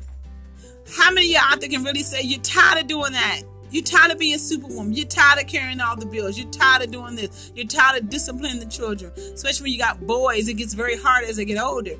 How 0.96 1.12
many 1.12 1.26
of 1.28 1.32
y'all 1.32 1.52
out 1.52 1.60
there 1.60 1.68
can 1.68 1.84
really 1.84 2.02
say 2.02 2.22
you're 2.22 2.40
tired 2.40 2.80
of 2.80 2.86
doing 2.88 3.12
that? 3.12 3.42
You're 3.70 3.84
tired 3.84 4.10
of 4.10 4.18
being 4.18 4.34
a 4.34 4.38
superwoman. 4.38 4.92
You're 4.94 5.06
tired 5.06 5.40
of 5.40 5.46
carrying 5.46 5.80
all 5.80 5.96
the 5.96 6.06
bills. 6.06 6.36
You're 6.36 6.50
tired 6.50 6.82
of 6.82 6.90
doing 6.90 7.14
this. 7.14 7.52
You're 7.54 7.66
tired 7.66 8.02
of 8.02 8.10
disciplining 8.10 8.58
the 8.58 8.66
children. 8.66 9.12
Especially 9.16 9.64
when 9.64 9.72
you 9.72 9.78
got 9.78 10.04
boys, 10.04 10.48
it 10.48 10.54
gets 10.54 10.74
very 10.74 10.96
hard 10.96 11.24
as 11.26 11.36
they 11.36 11.44
get 11.44 11.62
older. 11.62 11.94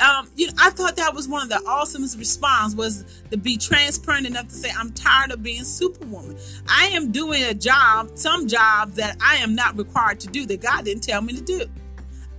Um, 0.00 0.30
you 0.36 0.48
know, 0.48 0.52
I 0.58 0.70
thought 0.70 0.96
that 0.96 1.14
was 1.14 1.28
one 1.28 1.42
of 1.42 1.48
the 1.48 1.64
awesomest 1.66 2.18
response 2.18 2.74
was 2.74 3.04
to 3.30 3.36
be 3.36 3.56
transparent 3.56 4.26
enough 4.26 4.48
to 4.48 4.54
say, 4.54 4.70
I'm 4.76 4.92
tired 4.92 5.30
of 5.30 5.42
being 5.42 5.64
superwoman. 5.64 6.36
I 6.68 6.86
am 6.86 7.12
doing 7.12 7.42
a 7.44 7.54
job, 7.54 8.16
some 8.16 8.48
job 8.48 8.92
that 8.92 9.16
I 9.20 9.36
am 9.36 9.54
not 9.54 9.76
required 9.76 10.20
to 10.20 10.28
do 10.28 10.46
that 10.46 10.60
God 10.60 10.84
didn't 10.84 11.02
tell 11.02 11.22
me 11.22 11.34
to 11.34 11.42
do. 11.42 11.66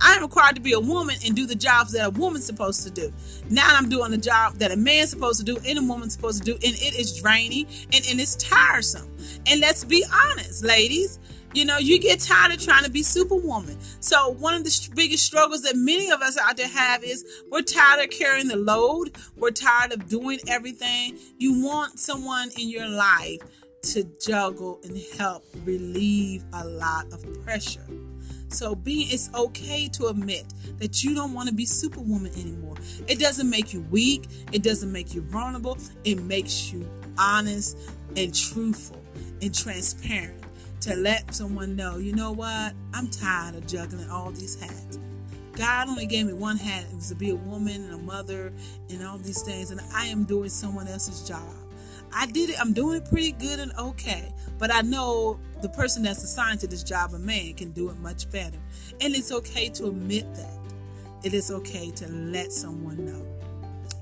I 0.00 0.14
am 0.14 0.22
required 0.22 0.56
to 0.56 0.62
be 0.62 0.72
a 0.72 0.80
woman 0.80 1.16
and 1.24 1.36
do 1.36 1.46
the 1.46 1.54
jobs 1.54 1.92
that 1.92 2.06
a 2.06 2.10
woman's 2.10 2.46
supposed 2.46 2.82
to 2.84 2.90
do. 2.90 3.12
Now 3.50 3.68
I'm 3.76 3.88
doing 3.88 4.10
the 4.10 4.18
job 4.18 4.54
that 4.54 4.70
a 4.70 4.76
man's 4.76 5.10
supposed 5.10 5.38
to 5.40 5.44
do 5.44 5.58
and 5.66 5.78
a 5.78 5.82
woman's 5.82 6.14
supposed 6.14 6.38
to 6.38 6.44
do, 6.44 6.54
and 6.54 6.74
it 6.74 6.98
is 6.98 7.20
draining 7.20 7.66
and, 7.92 8.04
and 8.08 8.20
it's 8.20 8.36
tiresome. 8.36 9.10
And 9.46 9.60
let's 9.60 9.84
be 9.84 10.04
honest, 10.12 10.64
ladies. 10.64 11.18
You 11.52 11.64
know, 11.64 11.78
you 11.78 11.98
get 11.98 12.20
tired 12.20 12.52
of 12.52 12.62
trying 12.62 12.84
to 12.84 12.90
be 12.90 13.02
superwoman. 13.02 13.76
So, 13.98 14.30
one 14.30 14.54
of 14.54 14.62
the 14.62 14.88
biggest 14.94 15.24
struggles 15.26 15.62
that 15.62 15.74
many 15.74 16.08
of 16.10 16.22
us 16.22 16.38
out 16.38 16.56
there 16.56 16.68
have 16.68 17.02
is 17.02 17.24
we're 17.50 17.62
tired 17.62 18.04
of 18.04 18.10
carrying 18.10 18.46
the 18.46 18.56
load. 18.56 19.16
We're 19.36 19.50
tired 19.50 19.92
of 19.92 20.08
doing 20.08 20.38
everything. 20.46 21.18
You 21.38 21.64
want 21.64 21.98
someone 21.98 22.50
in 22.56 22.68
your 22.68 22.88
life 22.88 23.40
to 23.82 24.04
juggle 24.24 24.78
and 24.84 24.96
help 25.18 25.44
relieve 25.64 26.44
a 26.52 26.64
lot 26.64 27.12
of 27.12 27.44
pressure. 27.44 27.84
So 28.50 28.74
being 28.74 29.08
it's 29.10 29.32
okay 29.34 29.88
to 29.88 30.08
admit 30.08 30.44
that 30.78 31.02
you 31.02 31.14
don't 31.14 31.32
want 31.32 31.48
to 31.48 31.54
be 31.54 31.64
superwoman 31.64 32.32
anymore. 32.34 32.76
It 33.06 33.18
doesn't 33.18 33.48
make 33.48 33.72
you 33.72 33.82
weak, 33.90 34.26
it 34.52 34.62
doesn't 34.62 34.90
make 34.92 35.14
you 35.14 35.22
vulnerable, 35.22 35.78
it 36.04 36.20
makes 36.22 36.72
you 36.72 36.88
honest 37.16 37.76
and 38.16 38.34
truthful 38.34 39.02
and 39.40 39.54
transparent 39.54 40.42
to 40.80 40.96
let 40.96 41.34
someone 41.34 41.76
know, 41.76 41.98
you 41.98 42.12
know 42.12 42.32
what? 42.32 42.74
I'm 42.92 43.08
tired 43.08 43.54
of 43.54 43.66
juggling 43.66 44.08
all 44.10 44.30
these 44.30 44.60
hats. 44.60 44.98
God 45.52 45.88
only 45.88 46.06
gave 46.06 46.26
me 46.26 46.32
one 46.32 46.56
hat, 46.56 46.86
it 46.90 46.96
was 46.96 47.08
to 47.10 47.14
be 47.14 47.30
a 47.30 47.34
woman 47.34 47.84
and 47.84 47.94
a 47.94 47.98
mother 47.98 48.52
and 48.88 49.04
all 49.04 49.18
these 49.18 49.42
things, 49.42 49.70
and 49.70 49.80
I 49.94 50.06
am 50.06 50.24
doing 50.24 50.48
someone 50.48 50.88
else's 50.88 51.26
job. 51.28 51.54
I 52.14 52.26
did 52.26 52.50
it, 52.50 52.60
I'm 52.60 52.72
doing 52.72 52.98
it 52.98 53.08
pretty 53.08 53.32
good 53.32 53.58
and 53.58 53.72
okay, 53.78 54.32
but 54.58 54.72
I 54.72 54.82
know 54.82 55.38
the 55.62 55.68
person 55.68 56.02
that's 56.02 56.22
assigned 56.22 56.60
to 56.60 56.66
this 56.66 56.82
job, 56.82 57.14
a 57.14 57.18
man, 57.18 57.54
can 57.54 57.70
do 57.72 57.90
it 57.90 57.98
much 57.98 58.30
better. 58.30 58.58
And 59.00 59.14
it's 59.14 59.32
okay 59.32 59.68
to 59.70 59.86
admit 59.86 60.32
that. 60.34 60.58
It 61.22 61.34
is 61.34 61.50
okay 61.50 61.90
to 61.90 62.08
let 62.08 62.52
someone 62.52 63.04
know. 63.04 63.26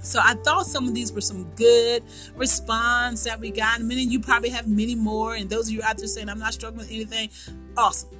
So 0.01 0.21
I 0.23 0.35
thought 0.35 0.67
some 0.67 0.87
of 0.87 0.95
these 0.95 1.13
were 1.13 1.21
some 1.21 1.51
good 1.57 2.05
response 2.37 3.25
that 3.25 3.41
we 3.41 3.51
got. 3.51 3.81
Many 3.81 4.05
you 4.05 4.21
probably 4.21 4.51
have 4.51 4.69
many 4.69 4.95
more. 4.95 5.35
And 5.35 5.51
those 5.51 5.69
of 5.69 5.75
you 5.75 5.83
out 5.83 5.99
there 5.99 6.07
saying, 6.07 6.29
I'm 6.29 6.39
not 6.39 6.55
struggling 6.55 6.87
with 6.87 6.93
anything, 6.93 7.31
awesome. 7.77 8.11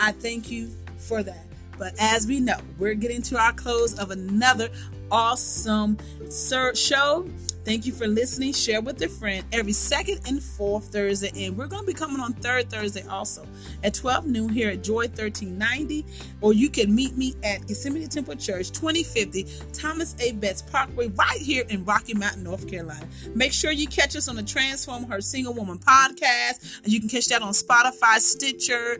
I 0.00 0.12
thank 0.12 0.50
you 0.50 0.70
for 0.96 1.22
that. 1.22 1.46
But 1.78 1.94
as 1.98 2.26
we 2.26 2.40
know, 2.40 2.58
we're 2.78 2.94
getting 2.94 3.22
to 3.22 3.38
our 3.38 3.52
close 3.52 3.98
of 3.98 4.10
another 4.10 4.70
awesome 5.10 5.98
show. 6.30 7.28
Thank 7.66 7.84
you 7.84 7.92
for 7.92 8.06
listening. 8.06 8.52
Share 8.52 8.80
with 8.80 9.02
a 9.02 9.08
friend 9.08 9.44
every 9.50 9.72
second 9.72 10.20
and 10.24 10.40
fourth 10.40 10.92
Thursday. 10.92 11.46
And 11.46 11.58
we're 11.58 11.66
going 11.66 11.82
to 11.82 11.86
be 11.86 11.94
coming 11.94 12.20
on 12.20 12.32
third 12.34 12.70
Thursday 12.70 13.02
also 13.08 13.44
at 13.82 13.92
12 13.92 14.24
noon 14.24 14.50
here 14.50 14.70
at 14.70 14.84
Joy 14.84 15.08
1390. 15.08 16.06
Or 16.40 16.52
you 16.52 16.70
can 16.70 16.94
meet 16.94 17.16
me 17.16 17.34
at 17.42 17.66
Gethsemane 17.66 18.08
Temple 18.08 18.36
Church, 18.36 18.70
2050 18.70 19.48
Thomas 19.72 20.14
A. 20.20 20.30
Betts 20.30 20.62
Parkway, 20.62 21.08
right 21.08 21.40
here 21.40 21.64
in 21.68 21.84
Rocky 21.84 22.14
Mount, 22.14 22.38
North 22.38 22.70
Carolina. 22.70 23.08
Make 23.34 23.52
sure 23.52 23.72
you 23.72 23.88
catch 23.88 24.14
us 24.14 24.28
on 24.28 24.36
the 24.36 24.44
Transform 24.44 25.02
Her 25.08 25.20
Single 25.20 25.52
Woman 25.52 25.78
podcast. 25.78 26.84
And 26.84 26.92
you 26.92 27.00
can 27.00 27.08
catch 27.08 27.26
that 27.26 27.42
on 27.42 27.52
Spotify, 27.52 28.20
Stitcher, 28.20 28.98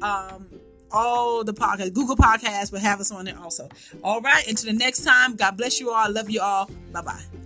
um, 0.00 0.48
all 0.90 1.44
the 1.44 1.52
podcasts, 1.52 1.92
Google 1.92 2.16
Podcasts 2.16 2.72
will 2.72 2.78
have 2.78 2.98
us 2.98 3.12
on 3.12 3.26
there 3.26 3.38
also. 3.38 3.68
All 4.02 4.22
right, 4.22 4.46
until 4.48 4.72
the 4.72 4.78
next 4.78 5.04
time, 5.04 5.36
God 5.36 5.58
bless 5.58 5.80
you 5.80 5.90
all. 5.90 6.10
Love 6.10 6.30
you 6.30 6.40
all. 6.40 6.70
Bye 6.94 7.02
bye. 7.02 7.45